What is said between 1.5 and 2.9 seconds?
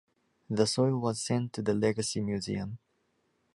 to The Legacy Museum.